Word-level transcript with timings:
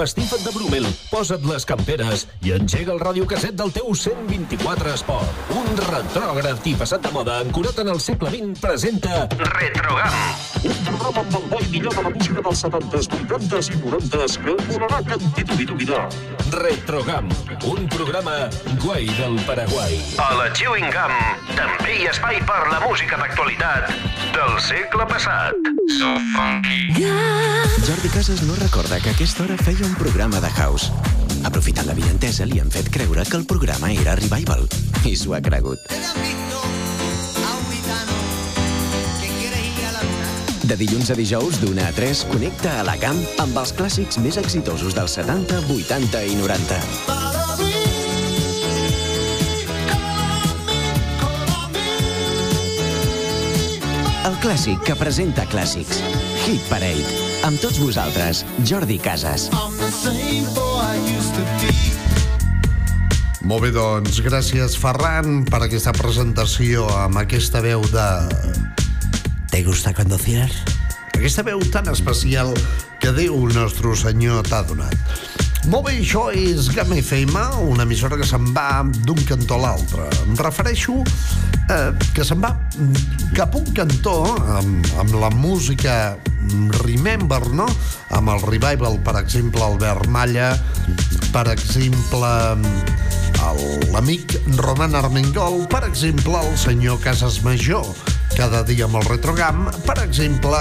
empastifa't 0.00 0.42
de 0.44 0.50
Brumel, 0.50 0.86
posa't 1.10 1.44
les 1.50 1.66
camperes 1.66 2.26
i 2.46 2.52
engega 2.54 2.92
el 2.94 3.00
radiocasset 3.02 3.56
del 3.58 3.72
teu 3.74 3.90
124 3.94 4.92
Esport. 4.94 5.40
Un 5.58 5.66
retrògraf 5.88 6.66
i 6.70 6.74
passat 6.78 7.02
de 7.04 7.10
moda 7.14 7.40
ancorat 7.42 7.80
en 7.82 7.90
el 7.92 8.00
segle 8.02 8.30
XX 8.30 8.62
presenta 8.62 9.26
Retrogam. 9.40 10.16
Un 10.60 10.78
programa 10.86 11.24
amb 11.24 11.36
el 11.38 11.46
bo 11.50 11.60
i 11.64 11.68
millor 11.72 11.96
de 11.96 12.04
la 12.06 12.12
música 12.14 12.44
dels 12.46 12.64
70s, 12.66 13.10
80s 13.26 13.70
i 13.72 13.80
90s 13.82 14.38
que 14.44 14.56
volarà 14.70 15.00
cantitud 15.08 15.64
i 15.64 15.68
dubidar. 15.72 16.04
Retrogam, 16.54 17.30
un 17.70 17.88
programa 17.90 18.36
guai 18.84 19.10
del 19.18 19.38
Paraguai. 19.48 19.98
A 20.22 20.30
la 20.38 20.50
Chewing 20.54 20.90
Gum 20.94 21.16
també 21.56 21.96
hi 21.98 22.06
ha 22.06 22.14
espai 22.14 22.38
per 22.46 22.62
la 22.70 22.80
música 22.86 23.18
d'actualitat 23.20 23.90
del 24.36 24.56
segle 24.62 25.08
passat. 25.10 25.72
So 25.98 26.14
funky. 26.36 26.80
Jordi 27.86 28.08
Casas 28.08 28.42
no 28.42 28.54
recorda 28.54 29.00
que 29.00 29.08
a 29.10 29.12
aquesta 29.12 29.42
hora 29.42 29.56
feia 29.56 29.86
un 29.86 29.94
programa 29.94 30.40
de 30.40 30.50
house. 30.50 30.92
Aprofitant 31.44 31.86
la 31.88 31.94
videntesa, 31.96 32.44
li 32.44 32.60
han 32.60 32.70
fet 32.72 32.90
creure 32.92 33.24
que 33.28 33.36
el 33.38 33.46
programa 33.48 33.90
era 33.92 34.14
Revival. 34.18 34.66
I 35.08 35.16
s'ho 35.16 35.34
ha 35.34 35.40
cregut. 35.40 35.80
De 40.70 40.76
dilluns 40.78 41.10
a 41.10 41.16
dijous, 41.18 41.58
d'una 41.58 41.88
a 41.88 41.92
3, 41.96 42.26
connecta 42.30 42.76
a 42.78 42.84
la 42.86 42.94
GAM 43.00 43.18
amb 43.42 43.56
els 43.58 43.72
clàssics 43.74 44.20
més 44.22 44.38
exitosos 44.38 44.94
dels 44.94 45.16
70, 45.18 45.64
80 45.66 46.22
i 46.30 46.36
90. 46.38 46.78
El 54.30 54.36
clàssic 54.44 54.84
que 54.86 54.94
presenta 55.00 55.48
clàssics. 55.50 56.04
Hit 56.50 56.64
Parade. 56.66 57.04
Amb 57.46 57.60
tots 57.62 57.78
vosaltres, 57.78 58.40
Jordi 58.66 58.96
Casas. 58.98 59.44
Molt 63.46 63.62
bé, 63.62 63.70
doncs, 63.70 64.18
gràcies, 64.24 64.74
Ferran, 64.82 65.44
per 65.46 65.60
aquesta 65.62 65.94
presentació 65.94 66.88
amb 67.04 67.22
aquesta 67.22 67.62
veu 67.62 67.86
de... 67.94 68.08
¿Te 69.54 69.62
gusta 69.62 69.94
conducir? 69.94 70.48
Aquesta 71.14 71.46
veu 71.46 71.62
tan 71.70 71.86
especial 71.94 72.50
que 72.98 73.14
Déu 73.14 73.46
nostre 73.54 73.94
senyor 74.02 74.42
t'ha 74.50 74.64
donat. 74.66 75.39
Molt 75.68 75.84
bé, 75.84 75.98
això 76.00 76.30
és 76.32 76.70
Gamma 76.72 76.96
FM, 77.02 77.36
una 77.68 77.84
emissora 77.84 78.16
que 78.16 78.24
se'n 78.24 78.46
va 78.56 78.80
d'un 79.04 79.18
cantó 79.28 79.58
a 79.58 79.60
l'altre. 79.66 80.06
Em 80.24 80.38
refereixo 80.38 81.02
eh, 81.04 81.90
que 82.16 82.24
se'n 82.24 82.40
va 82.40 82.54
cap 83.36 83.58
un 83.58 83.66
cantó 83.76 84.14
amb, 84.56 84.88
amb 85.02 85.18
la 85.20 85.28
música 85.36 86.16
Remember, 86.80 87.42
no? 87.52 87.66
Amb 88.16 88.32
el 88.32 88.40
revival, 88.46 88.96
per 89.04 89.18
exemple, 89.20 89.60
Albert 89.66 90.08
Malla, 90.08 90.54
per 91.34 91.44
exemple, 91.52 92.32
l'amic 93.92 94.38
Roman 94.62 94.96
Armengol, 94.96 95.66
per 95.68 95.84
exemple, 95.90 96.40
el 96.40 96.56
senyor 96.58 96.98
Casas 97.04 97.42
Major, 97.44 97.84
cada 98.36 98.62
dia 98.66 98.86
amb 98.86 98.98
el 99.00 99.06
retrogam, 99.08 99.66
per 99.86 99.96
exemple, 100.02 100.58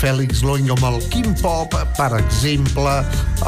Fèlix 0.00 0.42
Loing 0.46 0.70
amb 0.74 0.84
el 0.88 0.98
Quim 1.12 1.32
Pop, 1.40 1.74
per 1.96 2.10
exemple, 2.18 2.94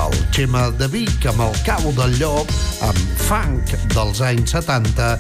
el 0.03 0.17
Xema 0.35 0.69
de 0.79 0.89
Vic 0.93 1.27
amb 1.31 1.45
el 1.47 1.57
Cau 1.67 1.91
del 1.99 2.17
Llop, 2.21 2.51
amb 2.87 3.01
funk 3.27 3.75
dels 3.95 4.23
anys 4.25 4.55
70, 4.57 5.13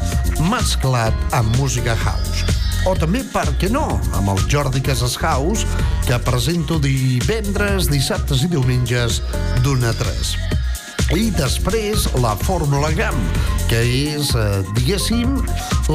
mesclat 0.50 1.36
amb 1.36 1.56
música 1.58 1.96
house. 2.04 2.44
O 2.84 2.92
també, 2.98 3.22
per 3.32 3.46
què 3.60 3.70
no, 3.72 3.86
amb 4.18 4.34
el 4.34 4.42
Jordi 4.52 4.82
Casas 4.84 5.16
House, 5.22 5.64
que 6.04 6.20
presento 6.26 6.76
divendres, 6.82 7.88
dissabtes 7.92 8.44
i 8.44 8.52
diumenges 8.52 9.22
d'una 9.64 9.94
a 9.94 9.98
3. 10.02 10.63
I 11.12 11.28
després 11.36 12.06
la 12.22 12.32
Fórmula 12.40 12.88
GAM, 12.96 13.16
que 13.68 13.76
és, 13.76 14.30
eh, 14.34 14.62
diguéssim, 14.72 15.34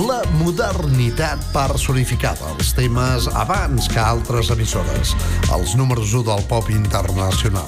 la 0.06 0.22
modernitat 0.38 1.42
personificada. 1.52 2.54
Els 2.58 2.74
temes 2.78 3.28
abans 3.34 3.88
que 3.90 4.00
altres 4.00 4.52
emissores. 4.54 5.16
Els 5.52 5.74
números 5.76 6.14
1 6.14 6.24
del 6.24 6.44
pop 6.46 6.70
internacional. 6.70 7.66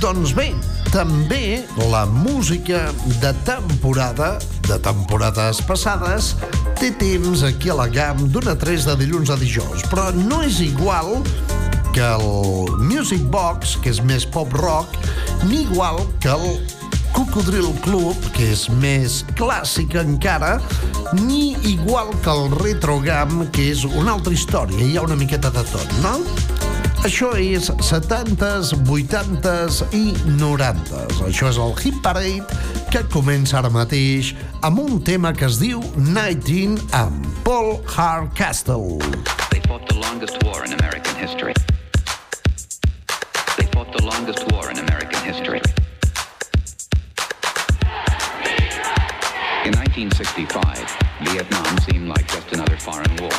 Doncs 0.00 0.34
bé, 0.34 0.52
també 0.90 1.64
la 1.90 2.06
música 2.06 2.90
de 3.20 3.32
temporada, 3.46 4.38
de 4.66 4.78
temporades 4.78 5.62
passades, 5.62 6.34
té 6.80 6.90
temps 6.90 7.42
aquí 7.42 7.70
a 7.70 7.74
la 7.74 7.86
GAM 7.88 8.28
d'una 8.30 8.52
a 8.52 8.58
3 8.58 8.84
de 8.84 8.96
dilluns 8.96 9.30
a 9.30 9.36
dijous. 9.36 9.86
Però 9.90 10.10
no 10.12 10.42
és 10.42 10.60
igual 10.60 11.22
que 11.94 12.02
el 12.02 12.66
Music 12.82 13.22
Box, 13.30 13.76
que 13.78 13.92
és 13.94 14.00
més 14.02 14.24
pop 14.26 14.50
rock, 14.58 14.96
ni 15.46 15.60
igual 15.62 16.00
que 16.18 16.32
el 16.32 16.58
Cocodril 17.14 17.68
Club, 17.84 18.18
que 18.34 18.48
és 18.50 18.64
més 18.82 19.20
clàssic 19.38 19.94
encara, 20.00 20.56
ni 21.20 21.54
igual 21.70 22.10
que 22.24 22.32
el 22.32 22.50
Retro 22.58 22.98
Gam, 23.04 23.44
que 23.54 23.68
és 23.70 23.84
una 23.86 24.16
altra 24.16 24.34
història, 24.34 24.80
hi 24.82 24.96
ha 24.98 25.04
una 25.06 25.14
miqueta 25.20 25.52
de 25.54 25.62
tot, 25.70 25.94
no? 26.02 26.16
Això 27.06 27.30
és 27.38 27.68
70s, 27.70 28.72
80s 28.88 29.84
i 29.94 30.16
90s. 30.40 31.20
Això 31.28 31.52
és 31.52 31.60
el 31.62 31.76
Hit 31.78 32.00
Parade 32.02 32.58
que 32.90 33.04
comença 33.12 33.60
ara 33.60 33.70
mateix 33.70 34.32
amb 34.66 34.82
un 34.82 34.98
tema 35.04 35.30
que 35.36 35.46
es 35.46 35.60
diu 35.62 35.84
19 36.00 36.88
amb 36.96 37.30
Paul 37.46 37.78
Hardcastle. 37.86 38.98
They 39.52 39.62
fought 39.68 39.86
the 39.86 40.00
longest 40.00 40.42
war 40.42 40.64
in 40.64 40.74
American 40.80 41.14
history. 41.22 41.54
The 43.96 44.04
longest 44.04 44.50
war 44.50 44.72
in 44.72 44.78
American 44.78 45.22
history. 45.22 45.60
In 49.64 49.72
1965, 49.78 50.96
Vietnam 51.22 51.78
seemed 51.78 52.08
like 52.08 52.26
just 52.26 52.52
another 52.52 52.76
foreign 52.76 53.14
war. 53.18 53.30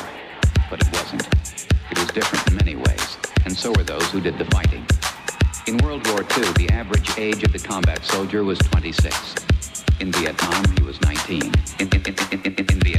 But 0.70 0.82
it 0.82 0.94
wasn't. 0.94 1.28
It 1.92 2.00
was 2.00 2.08
different 2.08 2.48
in 2.48 2.56
many 2.56 2.78
ways, 2.78 3.18
and 3.44 3.56
so 3.56 3.74
were 3.74 3.84
those 3.84 4.10
who 4.12 4.22
did 4.22 4.38
the 4.40 4.46
fighting. 4.46 4.86
In 5.68 5.78
World 5.80 6.08
War 6.08 6.22
II, 6.22 6.50
the 6.54 6.70
average 6.72 7.18
age 7.18 7.44
of 7.44 7.52
the 7.52 7.60
combat 7.60 8.06
soldier 8.06 8.46
was 8.46 8.58
26. 8.60 9.36
In 10.00 10.14
Vietnam, 10.14 10.64
he 10.78 10.84
was 10.84 11.02
19. 11.02 11.52
In, 11.80 11.88
in, 11.90 12.02
in, 12.02 12.16
in, 12.32 12.42
in, 12.44 12.54
in 12.56 12.80
Vietnam, 12.80 12.95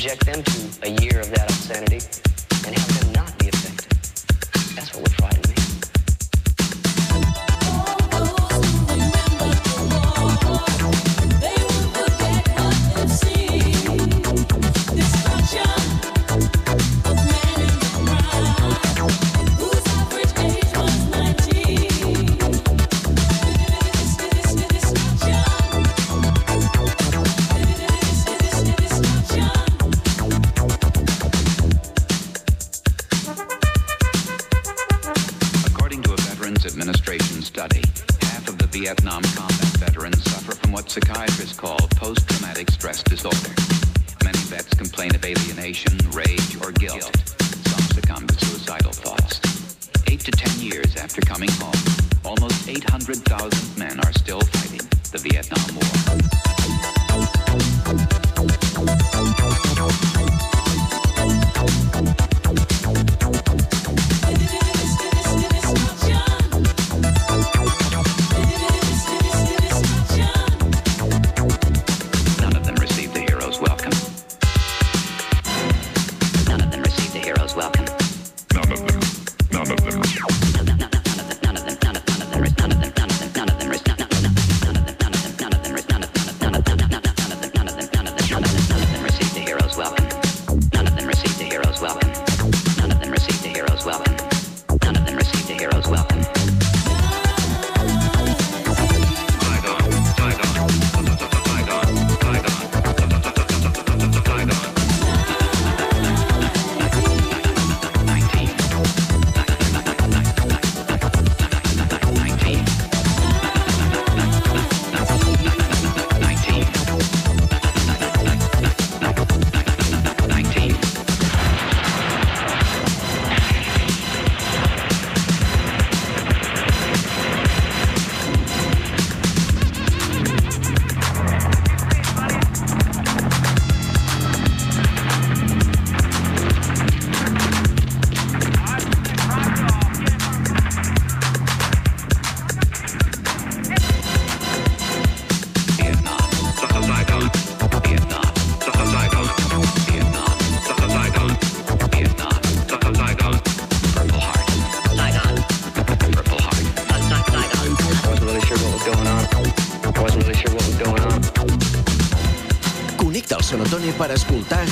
subject 0.00 0.24
them 0.24 0.42
to 0.42 0.88
a 0.88 1.02
year 1.02 1.20
of 1.20 1.28
that 1.28 1.50
obscenity 1.50 2.00
and 2.66 2.74
have 2.74 3.00
them 3.00 3.12
not 3.12 3.38
be 3.38 3.50
affected. 3.50 3.98
That's 4.74 4.94
what 4.94 5.02
would 5.02 5.12
frighten 5.12 5.50
me. 5.50 5.59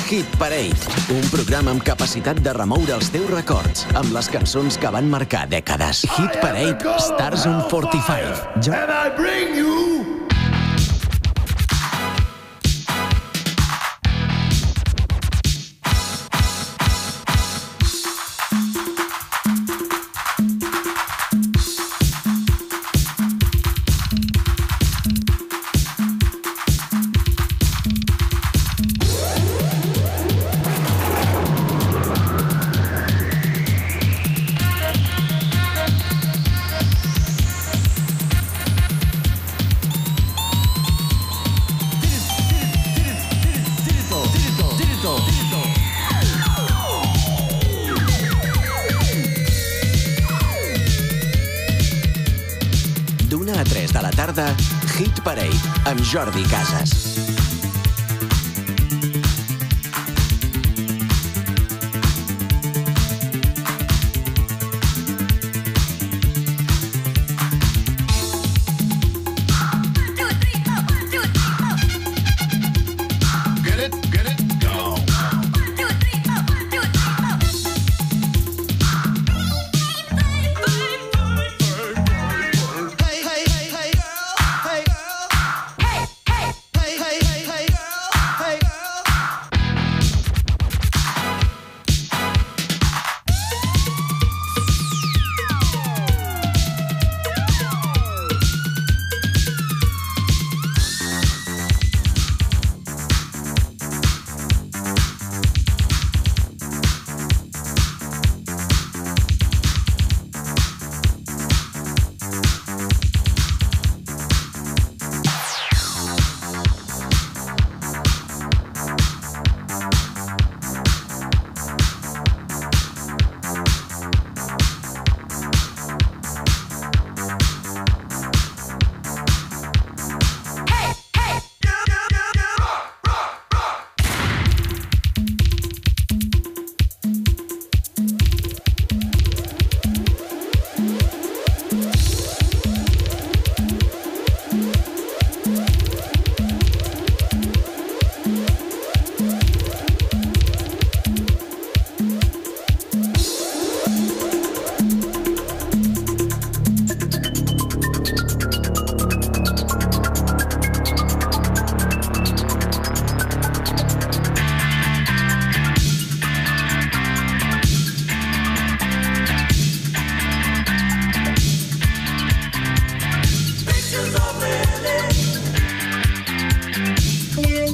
Hit 0.08 0.36
Parade, 0.40 0.88
un 1.12 1.26
programa 1.28 1.74
amb 1.74 1.82
capacitat 1.84 2.40
de 2.40 2.54
remoure 2.56 2.94
els 2.96 3.10
teus 3.12 3.28
records 3.28 3.84
amb 3.92 4.08
les 4.16 4.32
cançons 4.32 4.80
que 4.80 4.92
van 4.94 5.10
marcar 5.12 5.44
dècades. 5.52 6.06
Hit 6.16 6.40
Parade, 6.40 6.96
Stars 7.10 7.44
on 7.50 7.60
45. 7.68 8.62
Jo... 8.64 8.72
And 8.72 8.88
I 8.88 9.12
bring 9.20 9.52
you 9.60 10.17
Jordi 56.08 56.42
Casas. 56.44 56.97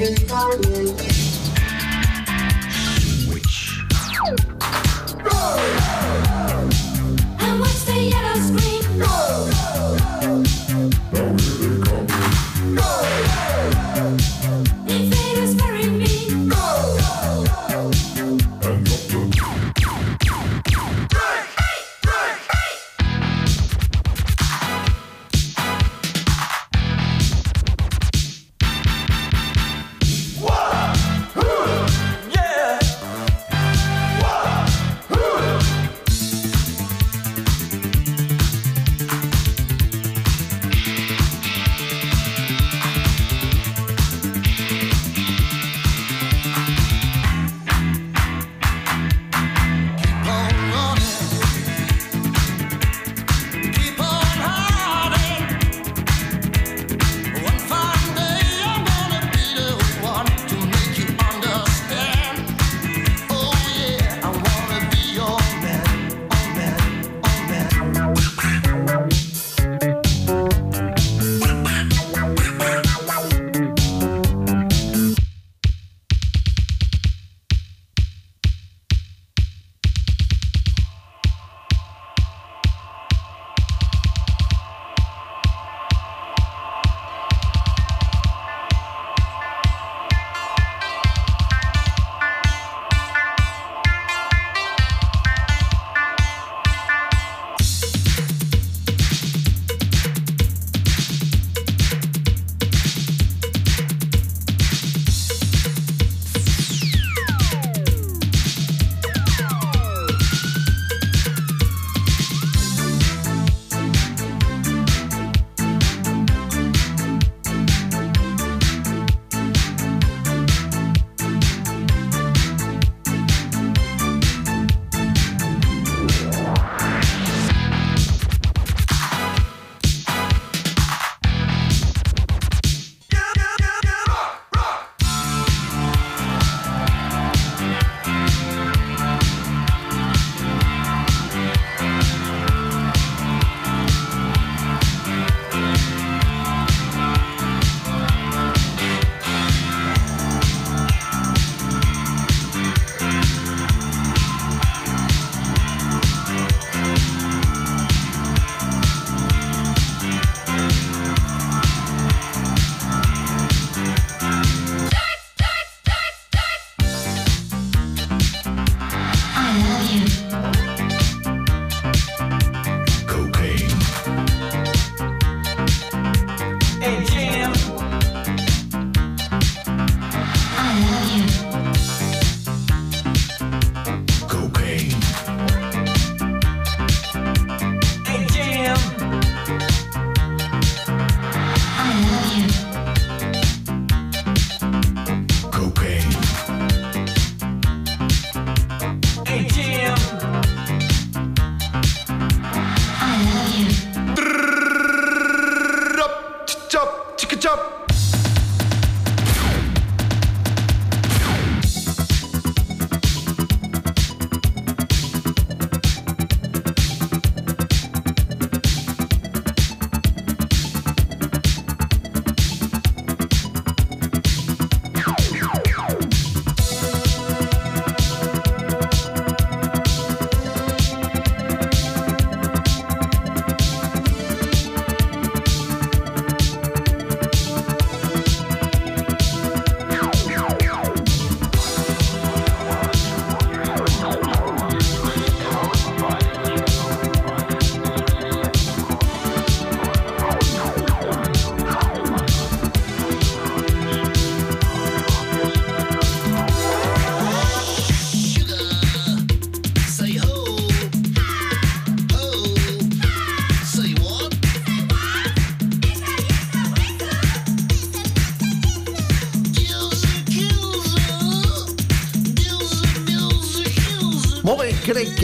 And 0.07 1.14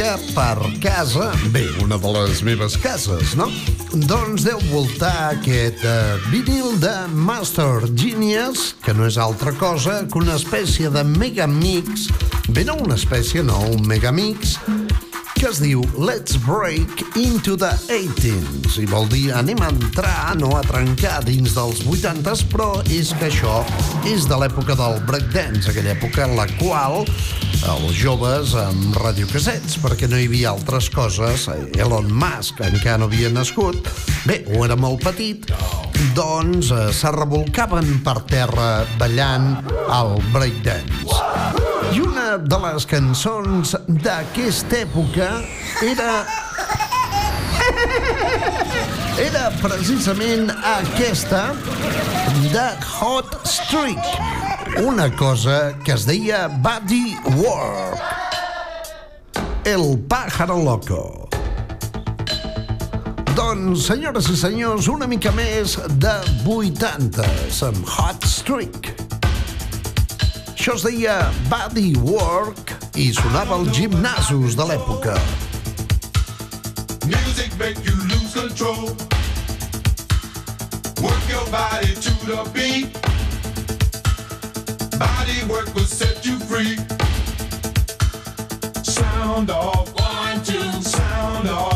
que 0.01 0.33
per 0.33 0.57
casa, 0.81 1.27
bé, 1.53 1.67
una 1.85 1.99
de 2.01 2.11
les 2.15 2.41
meves 2.41 2.73
cases, 2.81 3.35
no? 3.37 3.51
Doncs 4.09 4.47
deu 4.47 4.57
voltar 4.71 5.35
aquest 5.35 5.83
uh, 5.85 6.17
vinil 6.33 6.79
de 6.81 6.95
Master 7.13 7.85
Genius, 7.93 8.79
que 8.81 8.95
no 8.97 9.05
és 9.05 9.19
altra 9.21 9.53
cosa 9.61 9.99
que 10.09 10.23
una 10.23 10.39
espècie 10.41 10.89
de 10.89 11.05
megamix, 11.05 12.09
bé, 12.49 12.65
no 12.65 12.79
una 12.81 12.97
espècie, 12.97 13.45
no, 13.45 13.59
un 13.75 13.85
megamix, 13.91 14.57
que 15.37 15.51
es 15.51 15.61
diu 15.61 15.85
Let's 16.01 16.41
Break 16.47 17.05
into 17.21 17.59
the 17.61 17.75
18s 17.93 18.81
i 18.81 18.89
vol 18.89 19.05
dir 19.13 19.35
anem 19.37 19.61
a 19.61 19.69
entrar, 19.73 20.33
no 20.41 20.55
a 20.57 20.65
trencar 20.65 21.19
dins 21.29 21.53
dels 21.57 21.85
80s, 21.85 22.47
però 22.49 22.73
és 22.89 23.13
que 23.21 23.29
això 23.29 23.61
és 24.09 24.25
de 24.29 24.41
l'època 24.41 24.81
del 24.81 25.01
breakdance, 25.05 25.69
aquella 25.69 25.93
època 25.93 26.25
en 26.25 26.39
la 26.41 26.49
qual 26.57 27.05
els 27.69 27.93
joves 27.99 28.55
amb 28.57 28.95
radiocasets, 28.97 29.77
perquè 29.83 30.09
no 30.09 30.17
hi 30.17 30.29
havia 30.29 30.53
altres 30.55 30.89
coses, 30.93 31.47
Elon 31.77 32.09
Musk 32.13 32.63
encara 32.65 32.99
no 33.03 33.09
havia 33.11 33.29
nascut, 33.33 33.89
bé, 34.25 34.41
o 34.55 34.65
era 34.65 34.77
molt 34.81 35.05
petit, 35.05 35.51
doncs 36.17 36.71
eh, 36.73 36.89
se 36.97 37.13
revolcaven 37.13 38.01
per 38.05 38.17
terra 38.31 38.71
ballant 39.01 39.53
al 39.93 40.17
breakdance. 40.33 41.21
I 41.93 42.01
una 42.05 42.39
de 42.41 42.61
les 42.65 42.87
cançons 42.89 43.77
d'aquesta 43.89 44.85
època 44.87 45.33
era... 45.85 46.23
Era 49.21 49.51
precisament 49.61 50.49
aquesta 50.65 51.51
de 52.55 52.67
Hot 53.03 53.35
Streak, 53.45 54.01
una 54.83 55.15
cosa 55.15 55.77
que 55.85 55.93
es 55.93 56.07
deia 56.07 56.49
Body 56.49 57.17
Work. 57.37 58.01
El 59.65 59.99
pájaro 60.09 60.57
loco. 60.63 61.29
Doncs, 63.35 63.87
senyores 63.87 64.29
i 64.31 64.37
senyors, 64.37 64.89
una 64.89 65.07
mica 65.07 65.33
més 65.37 65.77
de 66.01 66.15
80s 66.47 67.61
amb 67.69 67.93
Hot 67.97 68.25
Streak. 68.25 68.91
Això 70.55 70.77
es 70.79 70.87
deia 70.87 71.19
Body 71.51 71.93
Work 72.01 72.75
i 72.97 73.11
sonava 73.17 73.61
als 73.61 73.75
gimnasos 73.77 74.57
de 74.57 74.65
l'època. 74.71 75.19
Music 77.05 77.53
make 77.59 77.85
you 77.85 77.97
lose 78.09 78.33
control. 78.33 78.97
Work 81.05 81.25
your 81.29 81.47
body 81.53 81.95
to 82.01 82.13
the 82.25 82.43
beat. 82.55 83.10
Body 85.01 85.43
work 85.49 85.75
will 85.75 85.85
set 85.87 86.27
you 86.27 86.39
free. 86.41 86.77
Sound 88.83 89.51
off. 89.51 89.89
One, 89.99 90.45
two. 90.45 90.83
Sound 90.83 91.49
off. 91.49 91.70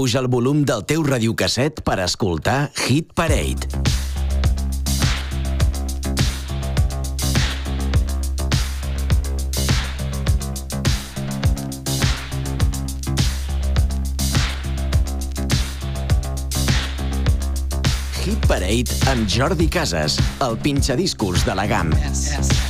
Apuja 0.00 0.20
el 0.22 0.30
volum 0.32 0.62
del 0.64 0.80
teu 0.88 1.02
radiocasset 1.04 1.82
per 1.84 1.98
escoltar 2.00 2.70
Hit 2.86 3.10
Parade. 3.12 3.68
Hit 18.22 18.48
Parade 18.48 18.96
amb 19.12 19.28
Jordi 19.28 19.68
Casas, 19.68 20.16
el 20.40 20.56
pinxadiscos 20.64 21.44
de 21.44 21.60
la 21.60 21.68
GAM. 21.68 21.92
We 21.92 22.00
can 22.00 22.69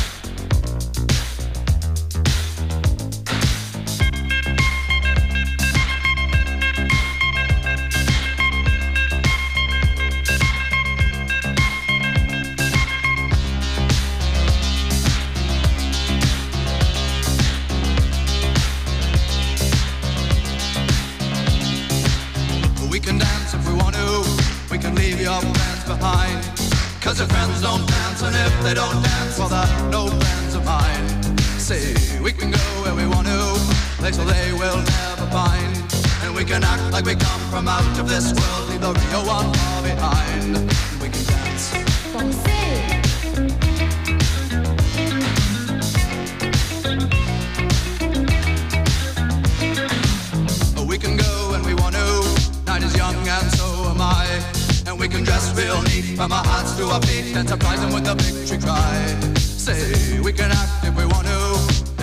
we 60.31 60.37
can 60.37 60.51
act 60.51 60.85
if 60.87 60.95
we 60.95 61.05
want 61.05 61.27
to. 61.27 61.39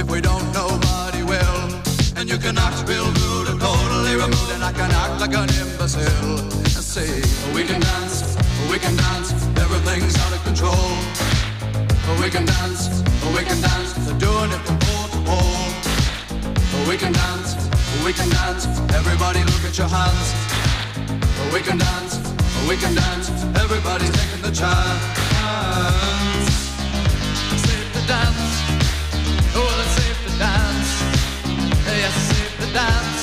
If 0.00 0.10
we 0.10 0.20
don't, 0.20 0.44
nobody 0.52 1.22
will. 1.22 1.60
And 2.16 2.28
you 2.28 2.36
can 2.36 2.58
act 2.58 2.86
real 2.86 3.08
rude 3.20 3.48
and 3.48 3.58
totally 3.58 4.14
removed, 4.20 4.52
and 4.52 4.62
I 4.62 4.72
can 4.72 4.90
act 4.90 5.20
like 5.22 5.32
an 5.32 5.48
imbecile. 5.48 6.36
And 6.76 6.84
say 6.94 7.08
we 7.56 7.64
can 7.64 7.80
dance, 7.80 8.36
we 8.70 8.78
can 8.78 8.94
dance. 8.96 9.32
Everything's 9.64 10.16
out 10.24 10.32
of 10.36 10.44
control. 10.44 10.88
We 12.20 12.28
can 12.28 12.44
dance, 12.44 13.00
we 13.32 13.42
can 13.48 13.60
dance. 13.62 13.94
They're 14.04 14.20
doing 14.20 14.50
it 14.56 14.62
from 14.66 14.76
pole 14.84 15.08
to 15.14 15.20
pole. 15.28 15.68
We 16.88 16.96
can 16.98 17.12
dance, 17.12 17.50
we 18.04 18.12
can 18.12 18.28
dance. 18.28 18.66
Everybody 18.92 19.40
look 19.50 19.64
at 19.64 19.78
your 19.80 19.88
hands. 19.88 20.28
We 21.54 21.60
can 21.62 21.78
dance, 21.78 22.14
we 22.68 22.76
can 22.76 22.94
dance. 22.94 23.30
Everybody's 23.64 24.12
taking 24.20 24.42
the 24.42 24.52
chance. 24.52 26.37
Dance. 28.08 28.62
Oh, 29.54 29.82
it's 29.82 29.92
safe 30.00 30.20
to 30.24 30.38
dance. 30.38 30.92
Yes, 31.86 32.14
safe 32.14 32.56
to 32.60 32.72
dance. 32.72 33.17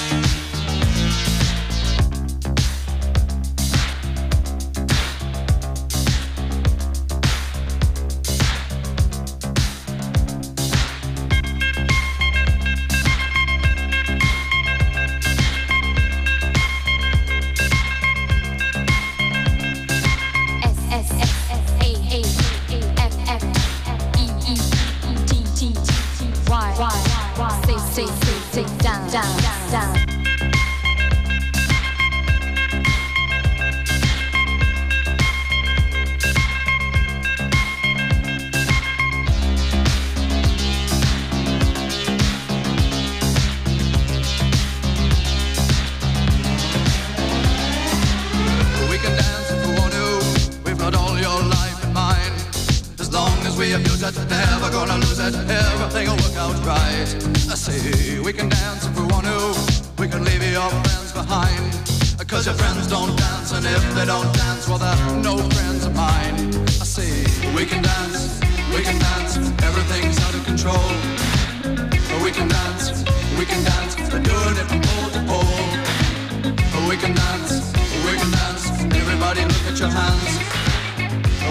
Dance, 77.48 77.74
we 78.06 78.18
can 78.18 78.32
dance. 78.32 78.70
Everybody 78.96 79.42
look 79.46 79.66
at 79.72 79.80
your 79.80 79.90
hands. 79.90 80.32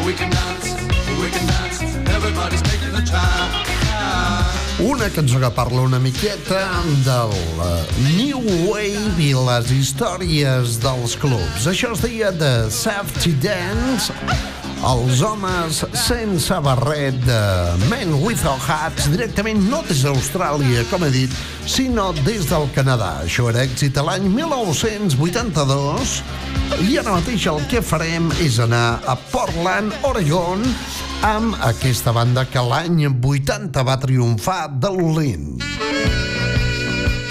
We 0.07 0.13
can 0.13 0.31
dance, 0.31 0.73
we 1.21 1.31
can 1.31 1.47
dance. 1.47 1.81
Everybody's 2.09 2.63
taking 2.63 2.93
the 2.93 3.03
chance. 3.03 3.75
Una 4.81 5.09
cançó 5.09 5.39
que 5.39 5.51
parla 5.51 5.81
una 5.83 5.99
miqueta 5.99 6.83
del 7.05 7.31
eh, 7.31 7.87
New 8.17 8.43
Wave 8.69 9.23
i 9.23 9.33
les 9.33 9.71
històries 9.71 10.81
dels 10.83 11.15
clubs. 11.17 11.69
Això 11.71 11.93
es 11.95 12.03
deia 12.03 12.33
de 12.35 12.69
Safety 12.71 13.33
Dance, 13.41 14.13
els 14.85 15.23
homes 15.25 15.79
sense 15.97 16.57
barret 16.65 17.17
de 17.25 17.41
Men 17.89 18.13
Without 18.21 18.61
Hats, 18.69 19.07
directament 19.13 19.63
no 19.71 19.81
des 19.89 20.03
d'Austràlia, 20.05 20.85
com 20.91 21.07
he 21.07 21.11
dit, 21.15 21.33
sinó 21.67 22.11
des 22.25 22.45
del 22.51 22.69
Canadà. 22.77 23.25
Això 23.25 23.49
era 23.53 23.65
èxit 23.65 23.97
a 23.97 24.05
l'any 24.05 24.29
1982 24.35 26.19
i 26.85 26.99
ara 27.01 27.17
mateix 27.17 27.47
el 27.53 27.63
que 27.71 27.81
farem 27.85 28.29
és 28.45 28.61
anar 28.61 29.01
a 29.09 29.17
Portland, 29.33 29.95
Oregon, 30.05 30.65
amb 31.25 31.57
aquesta 31.65 32.13
banda 32.13 32.45
que 32.45 32.61
l'any 32.61 33.07
80 33.09 33.87
va 33.89 34.01
triomfar 34.05 34.69
de 34.69 34.93
l'Olin. 34.93 35.55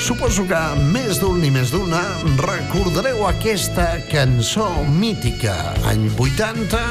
Suposo 0.04 0.44
que 0.44 0.60
més 0.92 1.16
d'un 1.22 1.38
ni 1.40 1.48
més 1.54 1.70
d'una 1.72 2.02
recordareu 2.42 3.22
aquesta 3.30 3.86
cançó 4.10 4.66
mítica, 4.98 5.54
any 5.88 6.10
80, 6.18 6.82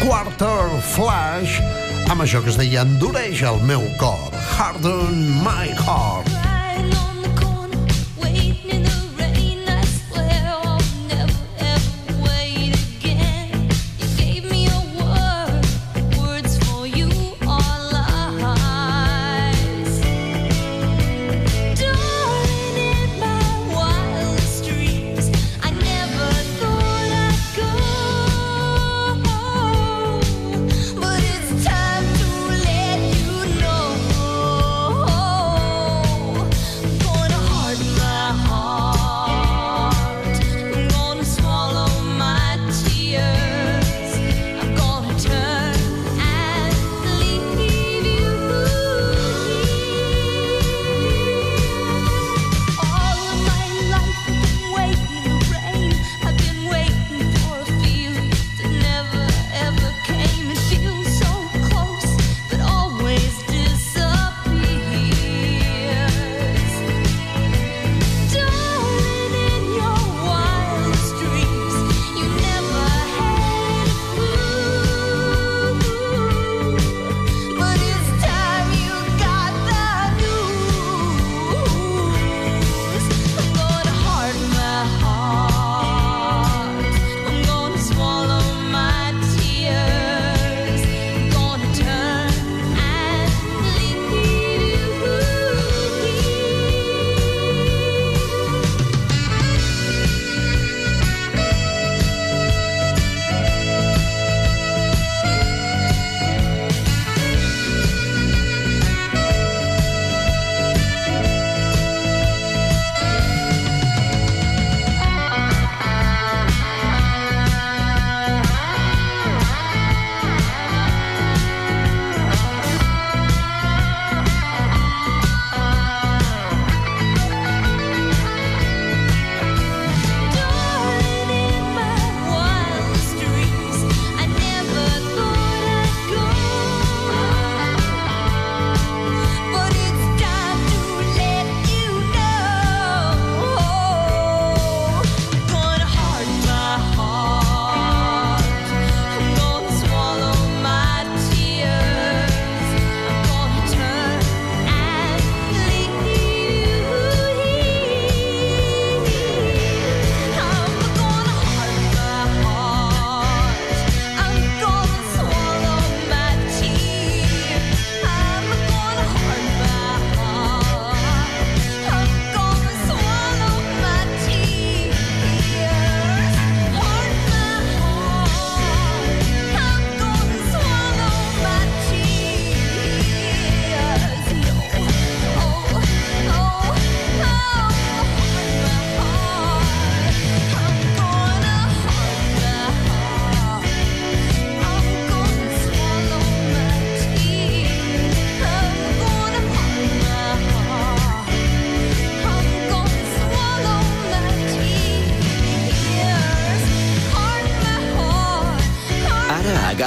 Quarter 0.00 0.80
Flash, 0.94 1.60
amb 2.10 2.24
això 2.24 2.40
que 2.44 2.50
es 2.52 2.58
deia 2.58 2.82
Endureix 2.86 3.44
el 3.46 3.60
meu 3.68 3.84
cor, 4.00 4.32
Harden 4.56 5.22
My 5.44 5.70
Heart. 5.84 6.53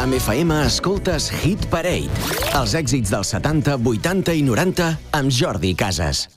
Camp 0.08 0.20
FM 0.20 0.52
escoltes 0.64 1.26
Hit 1.44 1.66
Parade. 1.68 2.08
Els 2.56 2.72
èxits 2.80 3.12
dels 3.12 3.28
70, 3.34 3.74
80 3.84 4.36
i 4.40 4.44
90 4.48 4.86
amb 5.20 5.34
Jordi 5.36 5.74
Casas. 5.76 6.30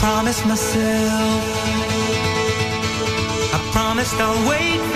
promised 0.00 0.44
myself. 0.44 1.40
I 3.56 3.58
promised 3.72 4.20
I'll 4.20 4.48
wait 4.48 4.89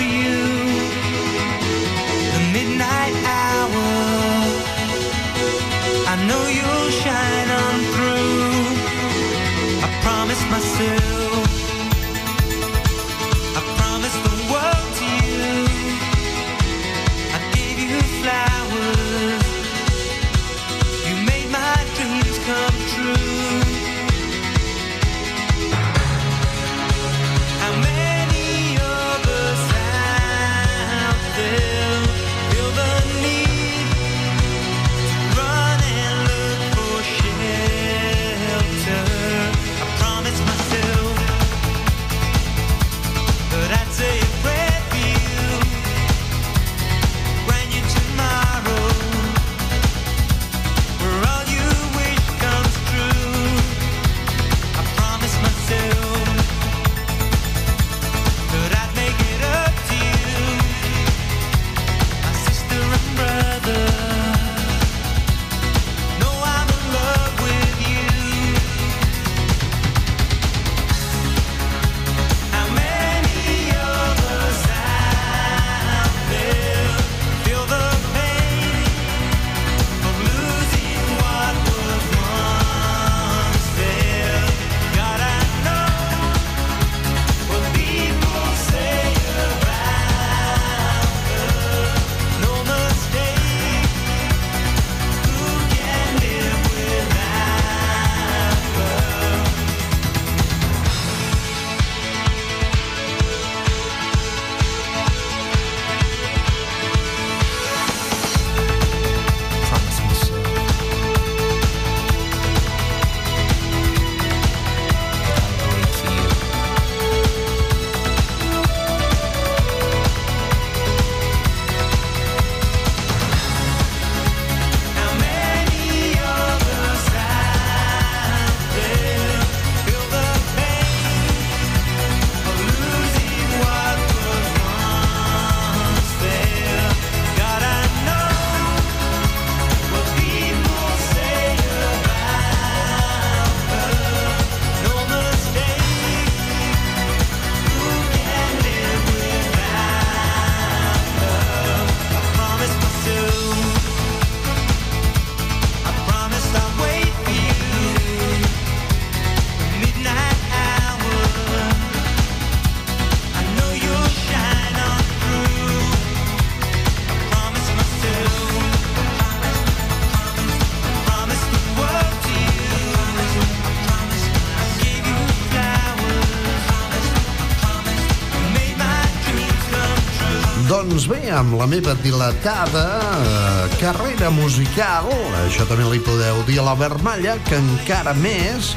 Doncs 181.04 181.20
bé, 181.20 181.32
amb 181.36 181.58
la 181.60 181.66
meva 181.68 181.92
dilatada 182.00 182.82
eh, 183.12 183.74
carrera 183.76 184.30
musical, 184.32 185.10
això 185.42 185.66
també 185.68 185.84
li 185.90 186.00
podeu 186.00 186.38
dir 186.48 186.56
a 186.62 186.64
la 186.64 186.72
Vermalla, 186.80 187.34
que 187.44 187.58
encara 187.60 188.14
més, 188.16 188.70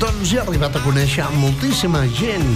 doncs 0.00 0.32
he 0.34 0.40
arribat 0.42 0.74
a 0.74 0.82
conèixer 0.82 1.28
moltíssima 1.38 2.00
gent 2.18 2.50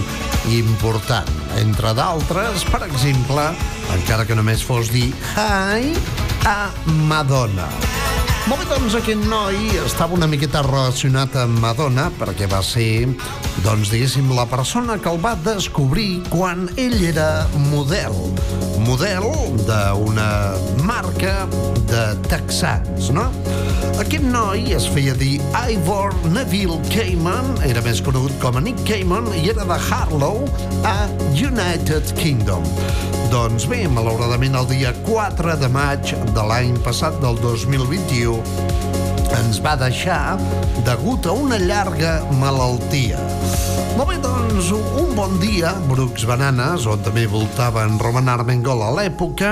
important. 0.51 1.31
Entre 1.61 1.95
d'altres, 1.95 2.67
per 2.67 2.81
exemple, 2.89 3.47
encara 3.95 4.27
que 4.27 4.35
només 4.35 4.65
fos 4.67 4.91
dir 4.91 5.13
hi 5.39 5.95
a 6.43 6.57
Madonna. 7.07 7.69
Molt 8.51 8.59
bé, 8.59 8.67
doncs 8.73 8.99
aquest 8.99 9.23
noi 9.31 9.55
estava 9.85 10.19
una 10.19 10.27
miqueta 10.27 10.65
relacionat 10.67 11.39
amb 11.45 11.63
Madonna 11.63 12.09
perquè 12.19 12.51
va 12.51 12.59
ser, 12.59 13.07
doncs 13.63 13.87
diguéssim, 13.87 14.35
la 14.35 14.49
persona 14.51 14.99
que 14.99 15.15
el 15.15 15.23
va 15.23 15.37
descobrir 15.47 16.25
quan 16.27 16.67
ell 16.75 16.99
era 17.07 17.45
model. 17.71 18.19
Model 18.83 19.25
d'una 19.63 20.55
marca 20.83 21.47
de 21.87 22.03
texans, 22.27 23.09
no? 23.15 23.29
Aquest 24.01 24.25
noi 24.27 24.73
es 24.75 24.87
feia 24.91 25.13
dir 25.15 25.37
Ivor 25.71 26.15
Neville 26.33 26.79
Cayman, 26.91 27.53
era 27.67 27.83
més 27.85 28.01
conegut 28.03 28.35
com 28.41 28.59
a 28.59 28.63
Nick 28.63 28.83
Cayman 28.87 29.29
i 29.39 29.45
era 29.53 29.67
de 29.69 29.77
Harlow 29.87 30.43
a 30.89 30.95
United 31.31 32.11
Kingdom. 32.19 32.65
Doncs 33.31 33.69
bé, 33.71 33.85
malauradament 33.87 34.59
el 34.59 34.67
dia 34.73 34.91
4 35.07 35.55
de 35.63 35.71
maig 35.71 36.15
de 36.35 36.47
l'any 36.51 36.75
passat, 36.83 37.15
del 37.23 37.39
2021, 37.43 38.35
ens 39.39 39.61
va 39.63 39.77
deixar 39.79 40.35
degut 40.85 41.25
a 41.29 41.37
una 41.45 41.61
llarga 41.61 42.19
malaltia. 42.41 43.21
Molt 43.93 44.09
bé, 44.09 44.15
doncs, 44.23 44.71
un 44.73 45.11
bon 45.13 45.35
dia, 45.37 45.75
Brooks 45.85 46.23
Bananes, 46.25 46.87
on 46.89 47.03
també 47.05 47.27
voltava 47.29 47.83
en 47.85 47.99
Roman 48.01 48.31
Armengol 48.33 48.81
a 48.81 48.89
l'època, 48.97 49.51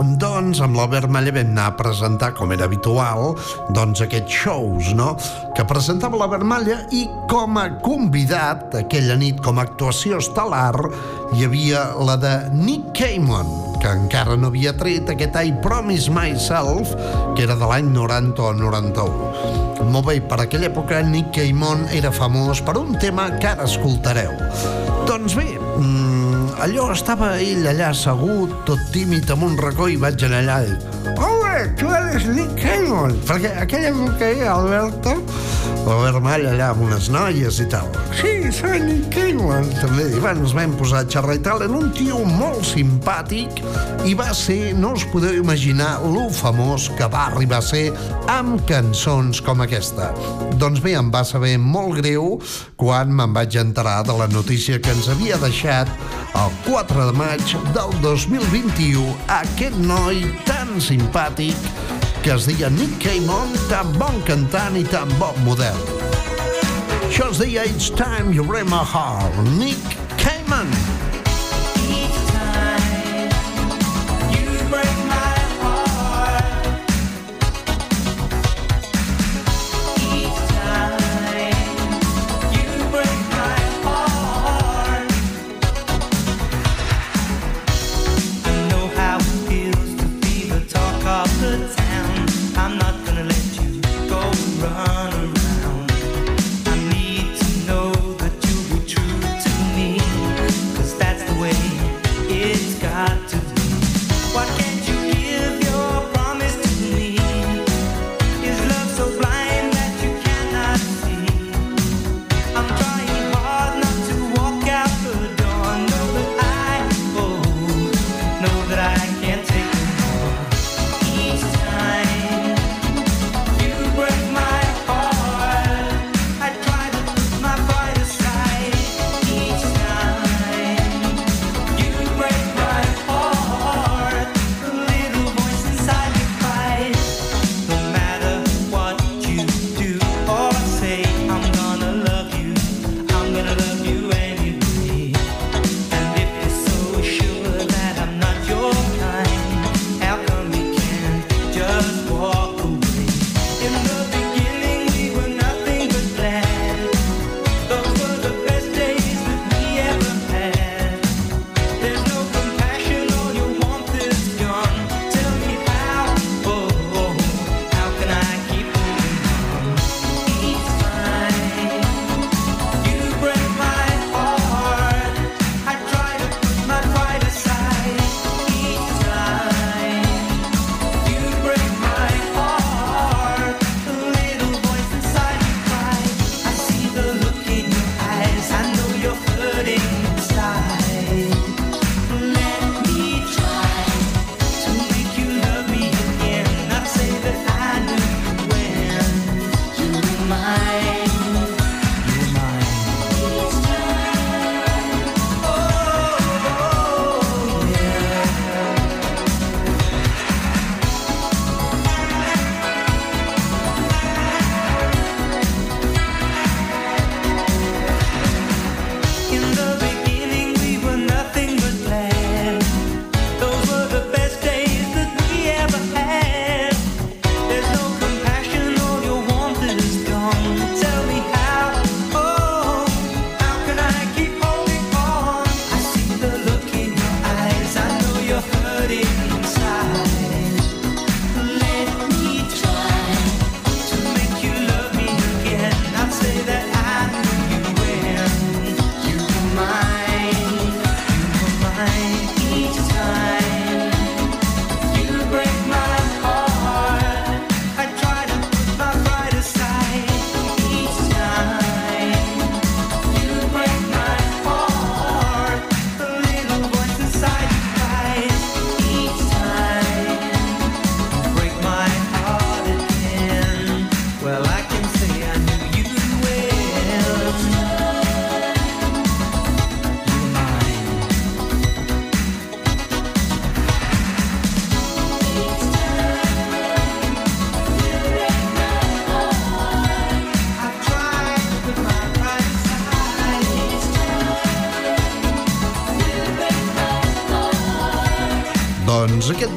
doncs 0.00 0.60
amb 0.64 0.76
l'Albert 0.78 1.10
Malla 1.12 1.32
vam 1.34 1.50
anar 1.52 1.66
a 1.70 1.76
presentar, 1.76 2.32
com 2.36 2.52
era 2.54 2.66
habitual, 2.68 3.34
doncs 3.76 4.02
aquests 4.04 4.42
shows, 4.42 4.92
no?, 4.96 5.12
que 5.56 5.66
presentava 5.68 6.18
l'Albert 6.20 6.46
Malla 6.48 6.78
i 6.94 7.04
com 7.30 7.58
a 7.60 7.68
convidat 7.84 8.76
aquella 8.82 9.16
nit, 9.20 9.42
com 9.44 9.60
a 9.60 9.66
actuació 9.66 10.20
estel·lar, 10.22 10.74
hi 11.36 11.44
havia 11.46 11.84
la 12.00 12.16
de 12.20 12.32
Nick 12.56 12.94
Cayman, 12.98 13.50
que 13.82 13.90
encara 13.90 14.36
no 14.38 14.52
havia 14.52 14.74
tret 14.78 15.10
aquest 15.12 15.36
I 15.38 15.52
Promise 15.64 16.12
Myself, 16.14 16.94
que 17.36 17.44
era 17.46 17.58
de 17.58 17.68
l'any 17.68 17.92
90 17.92 18.48
o 18.48 18.52
91. 18.58 19.90
Molt 19.92 20.06
bé, 20.06 20.20
per 20.24 20.38
aquella 20.44 20.70
època 20.70 21.02
Nick 21.04 21.34
Cayman 21.36 21.88
era 21.92 22.14
famós 22.14 22.62
per 22.64 22.78
un 22.80 22.94
tema 23.02 23.28
que 23.42 23.50
ara 23.50 23.66
escoltareu. 23.68 24.32
Doncs 25.08 25.34
bé, 25.36 25.50
allò 26.62 26.92
estava 26.94 27.34
ell 27.42 27.66
allà 27.66 27.90
assegut, 27.90 28.54
tot 28.68 28.82
tímid, 28.94 29.30
amb 29.34 29.48
un 29.48 29.58
racó, 29.58 29.90
i 29.90 29.98
vaig 29.98 30.22
anar 30.28 30.42
allà 30.44 30.58
i... 30.68 30.76
Ole, 31.16 31.31
tu 31.78 31.88
eres 31.92 32.26
Nick 32.26 32.54
Cannon. 32.60 33.14
Perquè 33.28 33.52
aquella 33.62 33.92
que 34.18 34.30
era 34.36 34.54
Alberta, 34.54 35.14
la 35.86 35.96
vermella 36.00 36.52
allà 36.52 36.70
amb 36.72 36.84
unes 36.86 37.08
noies 37.12 37.60
i 37.62 37.66
tal. 37.70 37.90
Sí, 38.18 38.32
soy 38.54 38.80
Nick 38.84 39.10
Cannon. 39.14 39.68
També, 39.80 40.08
i 40.10 40.20
bueno, 40.22 40.44
ens 40.46 40.54
vam 40.56 40.74
posar 40.78 41.02
a 41.04 41.08
xerrar 41.10 41.36
i 41.38 41.42
tal. 41.44 41.64
Era 41.66 41.78
un 41.78 41.90
tio 41.96 42.22
molt 42.28 42.64
simpàtic 42.68 43.62
i 44.08 44.14
va 44.18 44.30
ser, 44.36 44.72
no 44.78 44.94
us 44.96 45.06
podeu 45.12 45.38
imaginar, 45.40 45.94
lo 46.02 46.28
famós 46.34 46.88
que 46.98 47.08
va 47.10 47.28
arribar 47.30 47.60
a 47.62 47.66
ser 47.66 47.88
amb 48.32 48.62
cançons 48.68 49.42
com 49.44 49.62
aquesta. 49.64 50.12
Doncs 50.62 50.82
bé, 50.84 50.96
em 50.98 51.10
va 51.12 51.24
saber 51.26 51.56
molt 51.58 51.98
greu 52.02 52.36
quan 52.78 53.12
me'n 53.14 53.34
vaig 53.34 53.56
enterar 53.60 54.00
de 54.06 54.16
la 54.18 54.28
notícia 54.30 54.80
que 54.82 54.94
ens 54.94 55.10
havia 55.12 55.38
deixat 55.42 55.90
el 56.38 56.54
4 56.66 57.06
de 57.10 57.12
maig 57.18 57.56
del 57.74 57.92
2021 58.04 59.02
aquest 59.40 59.76
noi 59.82 60.22
tan 60.46 60.61
tan 60.72 60.80
simpàtic 60.80 61.56
que 62.24 62.32
es 62.32 62.46
deia 62.48 62.70
Nick 62.72 62.94
Cayman, 63.02 63.52
tan 63.68 63.90
bon 63.98 64.22
cantant 64.24 64.78
i 64.80 64.84
tan 64.88 65.10
bon 65.20 65.36
model. 65.44 65.76
Això 67.10 67.28
es 67.28 67.42
deia 67.42 67.66
It's 67.68 67.90
Time 67.92 68.32
You 68.32 68.46
Read 68.48 68.70
My 68.72 68.80
Heart, 68.80 69.36
Nick 69.58 69.82
Cayman. 70.16 70.70
Nick 70.70 70.80
Cayman. 70.80 71.01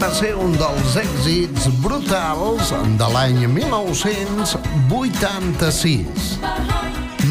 va 0.06 0.12
ser 0.14 0.36
un 0.38 0.52
dels 0.54 0.94
èxits 1.02 1.66
brutals 1.82 2.70
de 3.00 3.08
l'any 3.10 3.48
1986. 3.50 6.38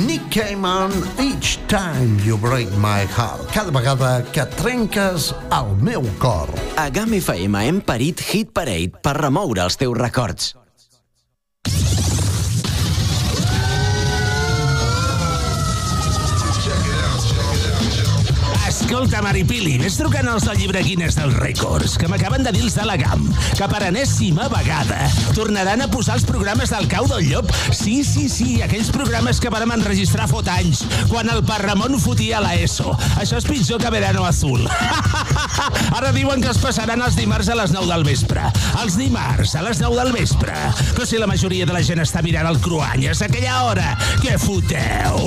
Nick 0.00 0.26
Cayman, 0.34 0.90
Each 1.22 1.54
Time 1.70 2.18
You 2.26 2.34
Break 2.42 2.74
My 2.82 3.06
Heart. 3.06 3.46
Cada 3.54 3.70
vegada 3.70 4.26
que 4.34 4.42
trenques 4.58 5.30
el 5.54 5.70
meu 5.78 6.02
cor. 6.18 6.50
A 6.74 6.90
GAM 6.90 7.14
FM 7.20 7.62
hem 7.68 7.78
parit 7.78 8.18
Hit 8.32 8.50
Parade 8.50 8.98
per 8.98 9.22
remoure 9.22 9.62
els 9.68 9.78
teus 9.78 9.94
records. 10.00 10.63
Escolta, 18.94 19.20
Maripili, 19.26 19.72
ves 19.74 19.96
trucant 19.98 20.28
als 20.30 20.44
del 20.46 20.54
llibre 20.54 20.78
Guinness 20.86 21.16
dels 21.18 21.34
rècords, 21.34 21.96
que 21.98 22.06
m'acaben 22.06 22.44
de 22.46 22.52
dir 22.54 22.60
els 22.62 22.76
de 22.78 22.84
la 22.86 22.94
GAM, 22.94 23.24
que 23.58 23.66
per 23.66 23.80
enèsima 23.88 24.44
vegada 24.52 25.08
tornaran 25.34 25.82
a 25.82 25.88
posar 25.90 26.14
els 26.14 26.26
programes 26.28 26.70
del 26.70 26.86
cau 26.92 27.08
del 27.10 27.26
llop. 27.26 27.50
Sí, 27.74 28.04
sí, 28.06 28.28
sí, 28.30 28.60
aquells 28.62 28.92
programes 28.94 29.40
que 29.42 29.50
vàrem 29.50 29.72
enregistrar 29.74 30.28
fot 30.30 30.46
anys, 30.52 30.84
quan 31.10 31.26
el 31.32 31.42
Parramon 31.42 31.98
fotia 31.98 32.38
la 32.44 32.52
ESO. 32.54 32.94
Això 33.18 33.40
és 33.42 33.48
pitjor 33.50 33.82
que 33.82 33.90
Verano 33.90 34.28
Azul. 34.28 34.62
Ara 35.98 36.14
diuen 36.14 36.38
que 36.38 36.54
es 36.54 36.62
passaran 36.62 37.02
els 37.02 37.18
dimarts 37.18 37.50
a 37.50 37.58
les 37.58 37.74
9 37.74 37.90
del 37.90 38.06
vespre. 38.06 38.46
Els 38.84 38.94
dimarts 39.00 39.56
a 39.58 39.66
les 39.66 39.82
9 39.82 39.98
del 40.04 40.14
vespre. 40.14 40.54
Però 40.94 41.02
si 41.02 41.18
la 41.18 41.26
majoria 41.26 41.66
de 41.66 41.74
la 41.74 41.82
gent 41.82 42.04
està 42.06 42.22
mirant 42.22 42.46
el 42.46 42.62
Cruanyes 42.62 43.26
a 43.26 43.26
aquella 43.26 43.58
hora, 43.66 43.90
què 44.22 44.38
foteu? 44.38 45.18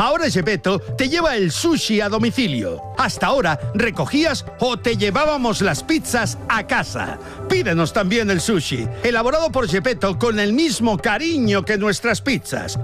Ahora 0.00 0.30
Gepetto 0.30 0.78
te 0.80 1.10
lleva 1.10 1.36
el 1.36 1.52
sushi 1.52 2.00
a 2.00 2.08
domicilio. 2.08 2.80
Hasta 2.96 3.26
ahora 3.26 3.60
recogías 3.74 4.46
o 4.58 4.78
te 4.78 4.96
llevábamos 4.96 5.60
las 5.60 5.82
pizzas 5.84 6.38
a 6.48 6.66
casa. 6.66 7.18
Pídenos 7.50 7.92
también 7.92 8.30
el 8.30 8.40
sushi, 8.40 8.88
elaborado 9.04 9.52
por 9.52 9.68
Gepetto 9.68 10.18
con 10.18 10.40
el 10.40 10.54
mismo 10.54 10.96
cariño 10.96 11.66
que 11.66 11.76
nuestras 11.76 12.22
pizzas. 12.22 12.78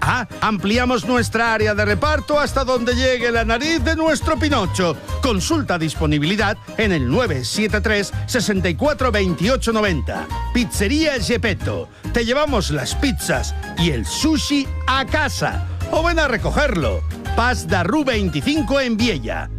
Ah, 0.00 0.28
ampliamos 0.40 1.06
nuestra 1.06 1.54
área 1.54 1.74
de 1.74 1.84
reparto 1.84 2.38
hasta 2.38 2.62
donde 2.62 2.94
llegue 2.94 3.32
la 3.32 3.44
nariz 3.44 3.82
de 3.82 3.96
nuestro 3.96 4.38
Pinocho. 4.38 4.96
Consulta 5.22 5.76
disponibilidad 5.76 6.56
en 6.78 6.92
el 6.92 7.10
973 7.10 8.12
64 8.26 9.10
28 9.10 9.72
90. 9.72 10.28
Pizzería 10.54 11.20
Gepetto. 11.20 11.88
Te 12.12 12.24
llevamos 12.24 12.70
las 12.70 12.94
pizzas 12.94 13.56
y 13.76 13.90
el 13.90 14.06
sushi 14.06 14.68
a 14.86 15.04
casa. 15.04 15.66
O 15.92 16.02
ven 16.02 16.18
a 16.18 16.28
recogerlo. 16.28 17.02
Paz 17.36 17.66
de 17.66 17.82
Ru 17.82 18.04
25 18.04 18.80
en 18.80 18.96
Viella. 18.96 19.50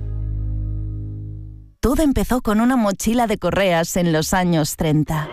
Todo 1.79 2.03
empezó 2.03 2.41
con 2.41 2.61
una 2.61 2.75
mochila 2.75 3.25
de 3.25 3.37
correas 3.37 3.95
en 3.97 4.13
los 4.13 4.33
años 4.33 4.75
30. 4.75 5.27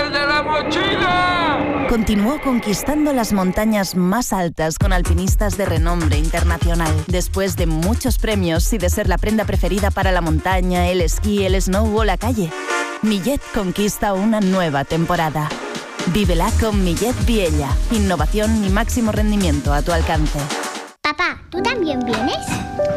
¡El 0.00 0.12
de 0.12 0.26
la 0.26 0.42
mochila! 0.42 1.86
Continuó 1.88 2.40
conquistando 2.40 3.12
las 3.12 3.32
montañas 3.32 3.96
más 3.96 4.32
altas 4.32 4.78
con 4.78 4.92
alpinistas 4.92 5.56
de 5.56 5.66
renombre 5.66 6.18
internacional. 6.18 6.92
Después 7.08 7.56
de 7.56 7.66
muchos 7.66 8.18
premios 8.18 8.72
y 8.72 8.78
de 8.78 8.88
ser 8.90 9.08
la 9.08 9.18
prenda 9.18 9.44
preferida 9.44 9.90
para 9.90 10.12
la 10.12 10.20
montaña, 10.20 10.86
el 10.86 11.00
esquí, 11.00 11.44
el 11.44 11.60
snow 11.60 11.96
o 11.96 12.04
la 12.04 12.16
calle, 12.16 12.52
Millet 13.02 13.40
conquista 13.52 14.12
una 14.12 14.40
nueva 14.40 14.84
temporada. 14.84 15.48
Vívela 16.06 16.50
con 16.60 16.82
Millet 16.82 17.14
Viella. 17.26 17.68
Innovación 17.92 18.64
y 18.64 18.70
máximo 18.70 19.12
rendimiento 19.12 19.72
a 19.72 19.82
tu 19.82 19.92
alcance. 19.92 20.38
Papá, 21.00 21.42
¿tú 21.50 21.62
también 21.62 22.00
vienes? 22.04 22.38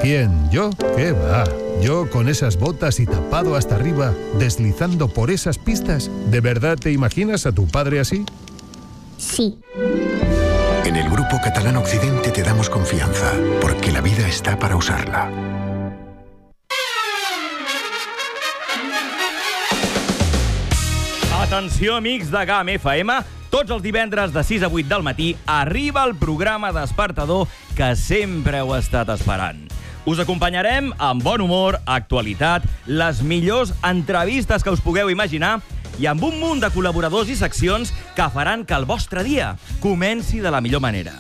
¿Quién? 0.01 0.49
¿Yo? 0.51 0.72
¿Qué 0.95 1.12
va? 1.12 1.43
Yo 1.82 2.10
con 2.10 2.30
esas 2.30 2.58
botas 2.58 2.99
y 2.99 3.06
tapado 3.06 3.56
hasta 3.56 3.76
arriba, 3.76 4.14
deslizando 4.39 5.08
por 5.08 5.32
esas 5.32 5.58
pistas. 5.58 6.10
¿De 6.30 6.41
verdad 6.41 6.78
te 6.78 6.91
imaginas 6.91 7.45
a 7.45 7.51
tu 7.51 7.68
padre 7.68 7.99
así? 7.99 8.26
Sí. 9.18 9.60
En 10.86 10.95
el 10.95 11.10
Grupo 11.10 11.39
Catalán 11.43 11.78
Occidente 11.78 12.32
te 12.32 12.43
damos 12.43 12.70
confianza, 12.70 13.32
porque 13.62 13.91
la 13.91 14.01
vida 14.01 14.28
está 14.28 14.60
para 14.60 14.76
usarla. 14.76 15.53
Atenció, 21.54 21.97
amics 21.97 22.32
de 22.32 22.39
GAM 22.49 22.70
FM. 22.74 23.14
Tots 23.51 23.70
els 23.70 23.84
divendres 23.86 24.32
de 24.34 24.41
6 24.41 24.64
a 24.66 24.70
8 24.74 24.89
del 24.89 25.04
matí 25.06 25.28
arriba 25.45 26.01
el 26.01 26.16
programa 26.18 26.72
despertador 26.74 27.45
que 27.78 27.91
sempre 27.93 28.58
heu 28.64 28.72
estat 28.74 29.12
esperant. 29.14 29.60
Us 30.10 30.18
acompanyarem 30.24 30.89
amb 30.97 31.22
bon 31.22 31.43
humor, 31.45 31.78
actualitat, 31.86 32.66
les 32.89 33.22
millors 33.22 33.76
entrevistes 33.86 34.66
que 34.66 34.74
us 34.74 34.82
pugueu 34.82 35.14
imaginar 35.14 35.60
i 36.01 36.10
amb 36.10 36.26
un 36.26 36.41
munt 36.41 36.64
de 36.64 36.72
col·laboradors 36.74 37.30
i 37.30 37.38
seccions 37.38 37.93
que 38.18 38.30
faran 38.34 38.66
que 38.66 38.74
el 38.74 38.89
vostre 38.89 39.22
dia 39.22 39.54
comenci 39.78 40.41
de 40.41 40.49
la 40.49 40.58
millor 40.58 40.82
manera. 40.82 41.14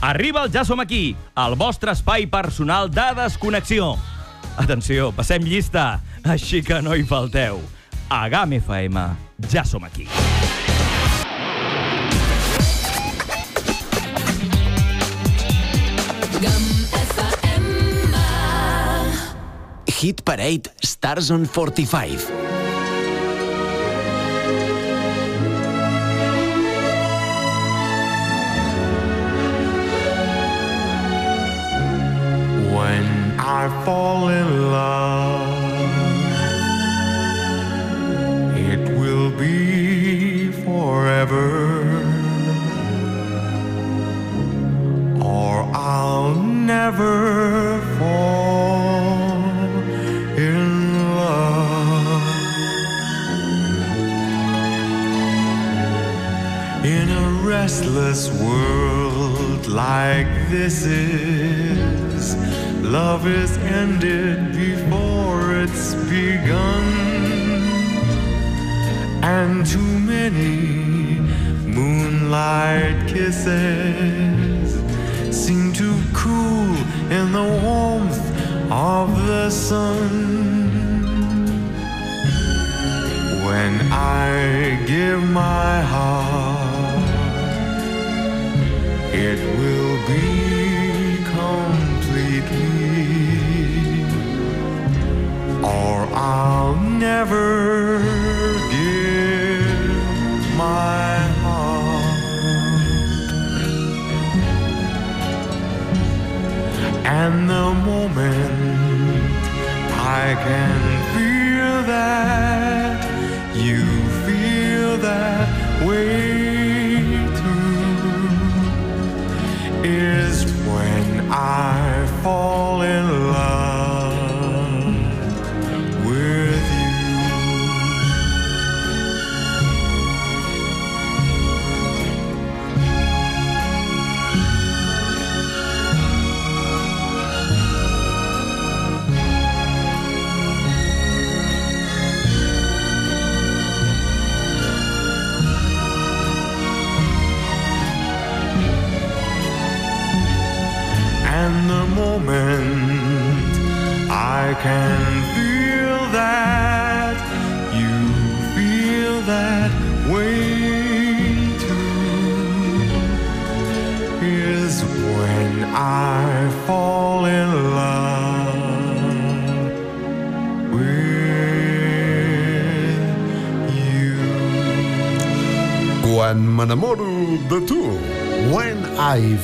Arriba 0.00 0.46
el 0.46 0.56
Ja 0.56 0.64
som 0.64 0.80
aquí, 0.80 1.12
el 1.36 1.60
vostre 1.60 1.92
espai 1.92 2.24
personal 2.32 2.88
de 2.88 3.10
desconnexió. 3.20 3.92
Atenció, 4.56 5.12
passem 5.12 5.44
llista, 5.44 6.00
així 6.24 6.64
que 6.64 6.80
no 6.80 6.96
hi 6.96 7.04
falteu. 7.04 7.60
A 8.08 8.24
GAM 8.32 8.56
FM, 8.56 9.25
ja 9.52 9.64
som 9.64 9.84
aquí. 9.84 10.08
Hit 19.86 20.24
Parade 20.24 20.70
Stars 20.82 21.30
on 21.30 21.46
45. 21.46 22.55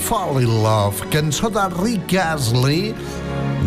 Fall 0.03 0.41
in 0.43 0.63
Love, 0.63 1.07
cançó 1.13 1.49
de 1.53 1.63
Rick 1.79 2.17
Astley, 2.19 2.91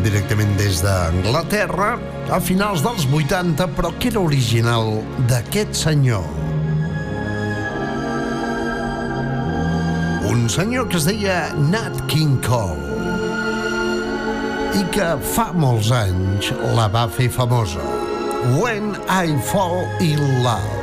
directament 0.03 0.51
des 0.59 0.81
d'Anglaterra, 0.83 1.95
a 2.27 2.39
finals 2.43 2.83
dels 2.83 3.05
80, 3.07 3.69
però 3.77 3.93
que 3.95 4.11
era 4.11 4.19
original 4.19 4.99
d'aquest 5.29 5.71
senyor. 5.85 6.27
Un 10.27 10.47
senyor 10.51 10.89
que 10.91 10.99
es 10.99 11.07
deia 11.07 11.39
Nat 11.71 12.03
King 12.11 12.35
Cole 12.43 12.83
i 14.75 14.83
que 14.91 15.13
fa 15.35 15.51
molts 15.55 15.93
anys 15.95 16.51
la 16.75 16.89
va 16.91 17.07
fer 17.07 17.31
famosa. 17.31 17.83
When 18.59 18.97
I 19.07 19.39
Fall 19.47 19.85
in 20.03 20.43
Love. 20.43 20.74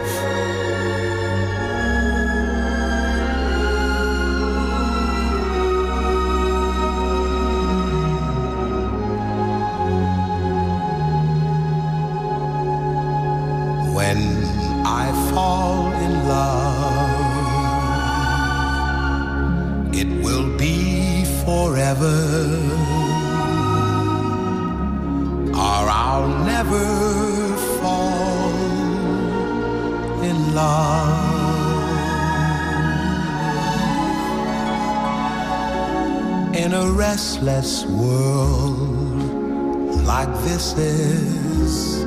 Is. 40.79 42.05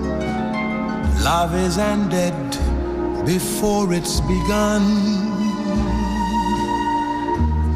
Love 1.24 1.54
is 1.56 1.78
ended 1.78 2.34
before 3.26 3.94
it's 3.94 4.20
begun. 4.22 4.84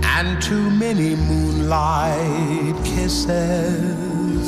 And 0.04 0.42
too 0.42 0.70
many 0.70 1.16
moonlight 1.16 2.76
kisses 2.86 4.48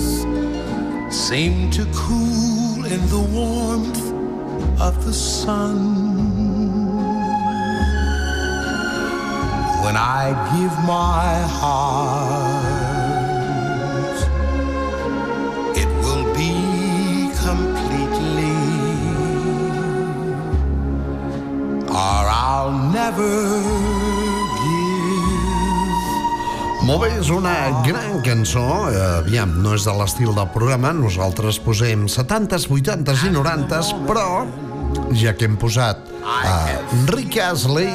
seem 1.10 1.70
to 1.72 1.84
cool 1.94 2.86
in 2.86 3.02
the 3.16 3.24
warmth 3.38 4.04
of 4.80 5.04
the 5.06 5.14
sun. 5.14 5.78
When 9.84 9.98
I 9.98 10.24
give 10.54 10.76
my 10.86 11.28
heart, 11.60 12.61
I'll 22.02 22.74
never 22.93 23.32
Molt 26.82 27.04
bé, 27.04 27.12
és 27.20 27.30
una 27.30 27.54
gran 27.86 28.24
cançó. 28.26 28.64
Eh, 28.89 29.02
aviam, 29.20 29.52
no 29.62 29.76
és 29.78 29.86
de 29.86 29.93
l'estil 29.93 30.32
del 30.34 30.47
programa. 30.49 30.89
Nosaltres 30.97 31.60
posem 31.62 32.08
70s, 32.10 32.66
80s 32.74 33.28
i 33.28 33.30
90s, 33.36 33.91
però 34.08 34.26
ja 35.14 35.36
que 35.38 35.45
hem 35.45 35.60
posat 35.62 36.02
a 36.26 36.56
Rick 37.12 37.38
Astley, 37.45 37.91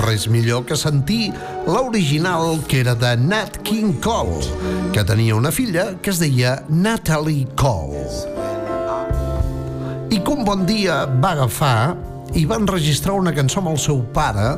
res 0.00 0.26
millor 0.32 0.64
que 0.66 0.80
sentir 0.80 1.28
l'original 1.68 2.62
que 2.66 2.80
era 2.80 2.96
de 2.96 3.12
Nat 3.20 3.60
King 3.68 4.00
Cole, 4.00 4.40
que 4.96 5.04
tenia 5.04 5.36
una 5.36 5.52
filla 5.52 5.92
que 6.00 6.10
es 6.14 6.22
deia 6.22 6.62
Natalie 6.68 7.46
Cole. 7.54 8.08
I 10.08 10.22
un 10.24 10.44
bon 10.46 10.64
dia 10.66 11.04
va 11.06 11.36
agafar 11.36 12.15
i 12.34 12.44
va 12.48 12.58
enregistrar 12.58 13.14
una 13.14 13.32
cançó 13.36 13.60
amb 13.62 13.70
el 13.74 13.78
seu 13.78 14.02
pare 14.16 14.56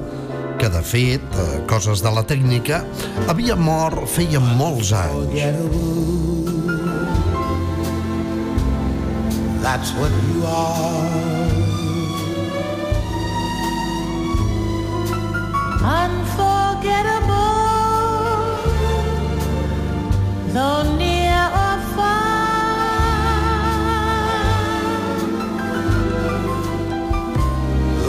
que 0.59 0.69
de 0.69 0.83
fet, 0.83 1.23
eh, 1.39 1.61
coses 1.71 2.03
de 2.03 2.11
la 2.11 2.25
tècnica, 2.27 2.83
havia 3.31 3.55
mort 3.57 4.09
feia 4.11 4.41
molts 4.41 4.93
anys. 4.93 5.31
That's 9.63 9.93
what 9.99 10.11
you 10.11 10.47
are. 10.47 11.29
Unforgettable, 15.99 17.55
though 20.53 21.08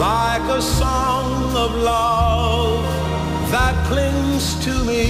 like 0.00 0.42
a 0.48 0.62
song 0.62 1.54
of 1.54 1.74
love 1.74 2.82
that 3.52 3.74
clings 3.86 4.54
to 4.64 4.72
me. 4.84 5.04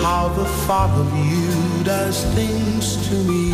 How 0.00 0.28
the 0.28 0.44
thought 0.64 0.94
of 1.04 1.10
you 1.30 1.50
does 1.82 2.22
things 2.36 2.84
to 3.08 3.16
me. 3.30 3.50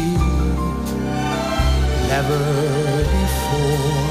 Never 2.12 2.42
before 3.16 4.10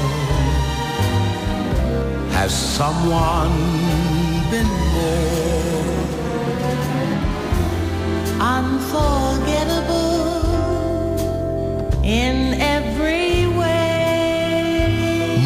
has 2.34 2.52
someone 2.78 3.54
been 4.50 4.70
more 4.94 5.89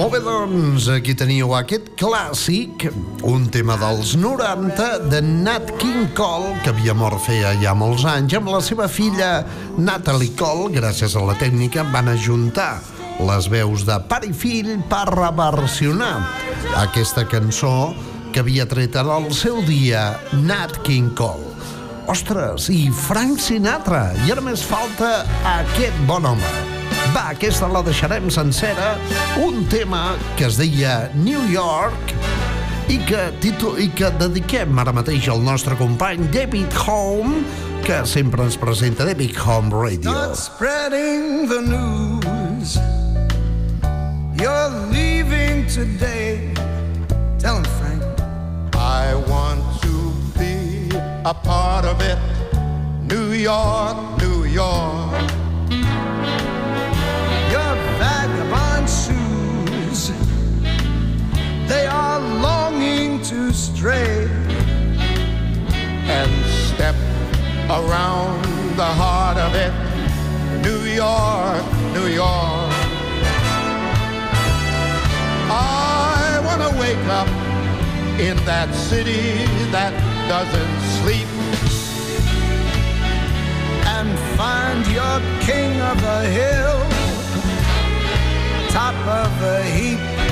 Molt 0.05 0.19
bé, 0.19 0.19
doncs, 0.21 0.85
aquí 0.93 1.15
teniu 1.17 1.55
aquest 1.57 1.87
clàssic, 1.97 2.83
un 3.25 3.47
tema 3.49 3.73
dels 3.81 4.11
90 4.21 5.07
de 5.09 5.23
Nat 5.25 5.71
King 5.81 6.11
Cole, 6.13 6.51
que 6.61 6.75
havia 6.75 6.93
mort 6.93 7.23
feia 7.25 7.55
ja 7.63 7.73
molts 7.73 8.05
anys, 8.05 8.35
amb 8.37 8.51
la 8.53 8.61
seva 8.61 8.85
filla 8.85 9.31
Natalie 9.81 10.37
Cole, 10.37 10.69
gràcies 10.77 11.17
a 11.17 11.25
la 11.25 11.39
tècnica, 11.41 11.87
van 11.89 12.13
ajuntar 12.13 12.83
les 13.25 13.49
veus 13.49 13.87
de 13.89 13.97
pare 14.05 14.29
i 14.29 14.37
fill 14.37 14.75
per 14.93 15.07
reversionar 15.09 16.13
aquesta 16.85 17.25
cançó 17.25 17.95
que 18.29 18.45
havia 18.45 18.69
tret 18.69 19.01
en 19.01 19.09
el 19.09 19.33
seu 19.33 19.65
dia 19.65 20.11
Nat 20.45 20.83
King 20.85 21.17
Cole. 21.17 21.49
Ostres, 22.13 22.69
i 22.69 22.91
Frank 22.93 23.41
Sinatra, 23.41 24.11
i 24.29 24.37
ara 24.37 24.45
més 24.45 24.69
falta 24.69 25.23
aquest 25.57 26.05
bon 26.05 26.35
home. 26.35 26.84
Va, 27.15 27.29
aquesta 27.31 27.69
la 27.71 27.79
deixarem 27.87 28.25
sencera, 28.33 28.97
un 29.39 29.61
tema 29.71 30.17
que 30.35 30.49
es 30.49 30.57
deia 30.59 31.13
New 31.15 31.45
York 31.47 32.11
i 32.91 32.97
que, 33.07 33.29
títol, 33.39 33.79
i 33.79 33.87
que 33.95 34.11
dediquem 34.19 34.75
ara 34.83 34.91
mateix 34.97 35.29
al 35.31 35.39
nostre 35.47 35.79
company 35.79 36.27
David 36.35 36.75
Home, 36.83 37.45
que 37.87 38.01
sempre 38.11 38.43
ens 38.43 38.59
presenta 38.59 39.07
David 39.07 39.39
Home 39.39 39.71
Radio. 39.71 40.11
Not 40.11 40.35
spreading 40.35 41.47
the 41.47 41.63
news. 41.63 42.75
You're 44.35 44.75
leaving 44.91 45.69
today. 45.71 46.51
Tell 47.39 47.63
him, 47.63 47.69
Frank. 47.79 48.03
I 48.75 49.15
want 49.31 49.63
to 49.87 49.95
be 50.35 50.91
a 51.25 51.33
part 51.33 51.87
of 51.87 52.03
it. 52.03 52.19
New 53.07 53.31
York, 53.39 54.19
New 54.19 54.45
York. 54.51 55.44
They 61.67 61.87
are 61.87 62.21
longing 62.21 63.23
to 63.23 63.53
stray. 63.53 64.29
And 66.19 66.31
step 66.69 66.95
around 67.71 68.45
the 68.77 68.85
heart 68.85 69.39
of 69.39 69.55
it. 69.55 69.73
New 70.63 70.85
York, 70.85 71.65
New 71.95 72.07
York. 72.07 72.73
I 75.51 76.41
want 76.45 76.61
to 76.63 76.79
wake 76.79 77.07
up 77.21 77.29
in 78.21 78.37
that 78.45 78.73
city 78.75 79.45
that 79.73 79.93
doesn't 80.29 80.81
sleep 81.01 81.29
and 83.87 84.09
find 84.37 84.87
your 84.87 85.21
king 85.41 85.81
of 85.81 86.01
the 86.01 86.21
hill, 86.39 86.79
top 88.71 88.95
of 89.07 89.41
the 89.41 89.63
heap. 89.65 90.24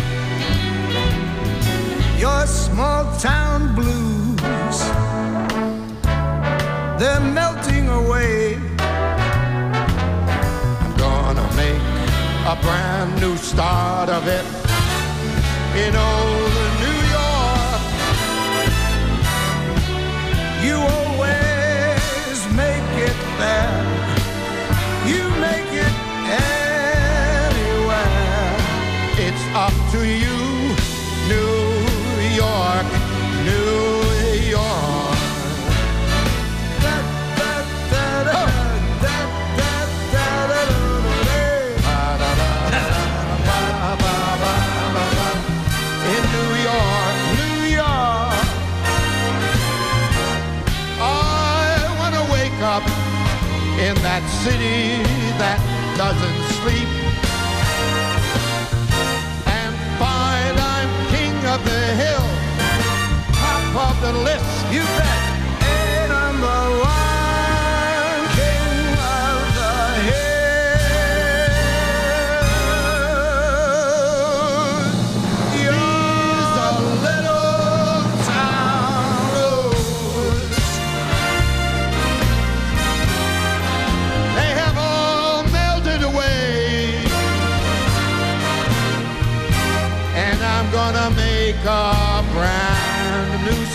Your 2.22 2.46
small 2.46 3.04
town 3.18 3.74
blues, 3.74 4.78
they're 6.96 7.18
melting 7.18 7.88
away. 7.88 8.54
I'm 10.82 10.96
gonna 10.96 11.48
make 11.56 11.82
a 12.46 12.56
brand 12.62 13.20
new 13.20 13.36
start 13.36 14.08
of 14.08 14.28
it 14.28 14.44
in 15.82 15.96
old 15.96 16.52
New 16.84 17.00
York. 17.18 17.82
You 20.62 21.01
city 54.42 54.98
that 55.38 55.58
doesn't 55.96 56.42
sleep 56.58 56.91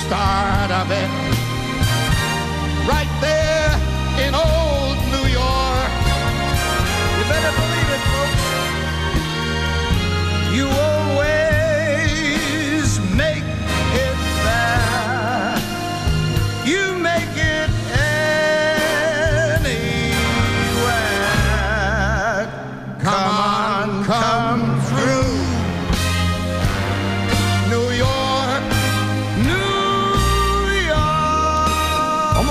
star. 0.07 0.56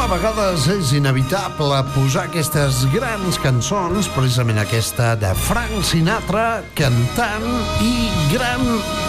A 0.07 0.11
vegades 0.13 0.67
és 0.71 0.91
inevitable 0.95 1.81
posar 1.91 2.27
aquestes 2.29 2.85
grans 2.93 3.39
cançons, 3.43 4.07
precisament 4.15 4.61
aquesta 4.63 5.15
de 5.19 5.33
Frank 5.49 5.83
Sinatra, 5.89 6.61
cantant 6.79 7.47
i 7.83 8.07
gran 8.31 8.63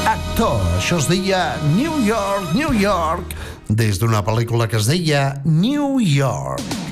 actor. 0.09 0.57
Això 0.79 0.97
es 0.97 1.09
deia 1.11 1.43
New 1.75 2.01
York, 2.07 2.49
New 2.57 2.73
York, 2.73 3.37
des 3.69 4.01
d'una 4.01 4.25
pel·lícula 4.25 4.65
que 4.71 4.81
es 4.81 4.89
deia 4.89 5.27
New 5.45 5.99
York. 6.01 6.86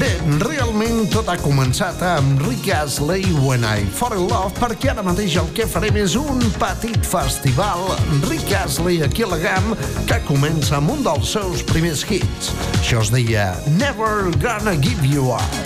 Bé, 0.00 0.08
realment 0.40 1.02
tot 1.12 1.28
ha 1.28 1.34
començat 1.42 2.00
amb 2.08 2.40
Rick 2.46 2.70
Astley 2.72 3.26
When 3.44 3.66
I 3.68 3.84
Fall 3.98 4.16
in 4.16 4.24
Love 4.30 4.54
perquè 4.56 4.94
ara 4.94 5.04
mateix 5.04 5.36
el 5.36 5.50
que 5.56 5.66
farem 5.68 5.98
és 6.00 6.14
un 6.16 6.40
petit 6.56 7.04
festival 7.04 7.84
Rick 8.30 8.54
Astley 8.62 9.04
aquí 9.04 9.28
a 9.28 9.30
la 9.34 9.40
GAM 9.44 9.74
que 10.08 10.22
comença 10.30 10.78
amb 10.80 10.96
un 10.96 11.04
dels 11.04 11.36
seus 11.36 11.60
primers 11.68 12.06
hits. 12.08 12.54
Això 12.80 13.04
es 13.04 13.12
deia 13.12 13.50
Never 13.76 14.32
Gonna 14.40 14.78
Give 14.80 15.04
You 15.04 15.34
Up. 15.36 15.64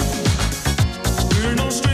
We're 1.38 1.54
no 1.54 1.93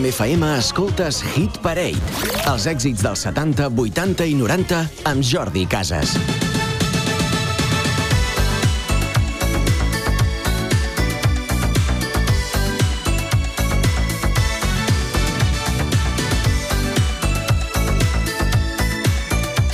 amb 0.00 0.08
FM 0.08 0.46
escoltes 0.56 1.18
Hit 1.34 1.58
Parade. 1.60 2.00
Els 2.48 2.64
èxits 2.70 3.02
dels 3.04 3.20
70, 3.26 3.66
80 3.76 4.24
i 4.30 4.36
90 4.38 4.78
amb 5.10 5.20
Jordi 5.20 5.66
Casas. 5.68 6.14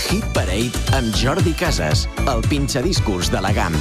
Hit 0.08 0.26
Parade 0.34 0.74
amb 0.98 1.14
Jordi 1.14 1.54
Casas, 1.54 2.08
el 2.26 2.42
pinxadiscurs 2.50 3.30
de 3.30 3.46
la 3.46 3.54
GAM. 3.54 3.78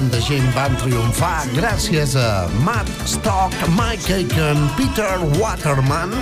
tanta 0.00 0.20
gent 0.24 0.46
van 0.56 0.72
triomfar 0.80 1.42
gràcies 1.52 2.14
a 2.16 2.46
Matt 2.64 2.88
Stock, 3.04 3.52
Mike 3.76 4.14
Aiken, 4.14 4.62
Peter 4.78 5.18
Waterman, 5.36 6.14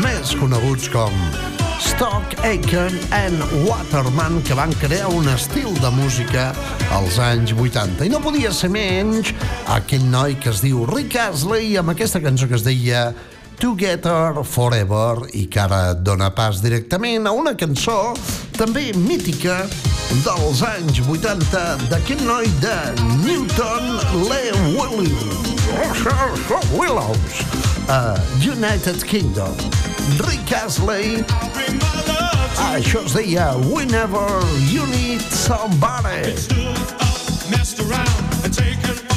més 0.00 0.32
coneguts 0.40 0.88
com 0.88 1.12
Stock, 1.82 2.32
Aiken 2.46 2.96
and 3.12 3.44
Waterman, 3.66 4.38
que 4.46 4.56
van 4.56 4.72
crear 4.80 5.10
un 5.12 5.28
estil 5.28 5.74
de 5.82 5.92
música 5.92 6.48
als 6.96 7.20
anys 7.20 7.52
80. 7.52 8.06
I 8.08 8.14
no 8.14 8.22
podia 8.24 8.54
ser 8.56 8.72
menys 8.72 9.34
aquell 9.76 10.08
noi 10.08 10.38
que 10.40 10.48
es 10.54 10.64
diu 10.64 10.86
Rick 10.88 11.20
Astley 11.20 11.76
amb 11.76 11.92
aquesta 11.92 12.22
cançó 12.24 12.48
que 12.48 12.56
es 12.56 12.64
deia 12.64 13.10
Together 13.60 14.40
Forever 14.40 15.28
i 15.36 15.50
que 15.52 15.60
ara 15.68 15.92
dona 15.92 16.32
pas 16.32 16.64
directament 16.64 17.28
a 17.28 17.36
una 17.36 17.58
cançó 17.60 18.14
també 18.56 18.88
mítica 18.96 19.66
dels 20.20 20.62
anys 20.62 21.00
80 21.00 21.88
d'aquest 21.88 22.20
noi 22.24 22.46
de 22.60 22.76
Newton 23.24 23.84
Le 24.28 24.52
Willows. 24.76 25.12
Willows. 26.72 27.44
A 27.88 28.18
United 28.40 29.04
Kingdom. 29.04 29.54
Rick 30.28 30.52
Astley. 30.52 31.24
Això 32.72 33.04
es 33.04 33.12
deia 33.16 33.52
Whenever 33.72 34.28
You 34.68 34.86
Need 34.86 35.22
Somebody. 35.32 36.36
Messed 37.50 37.80
around 37.80 38.44
and 38.44 38.52
taken 38.52 39.11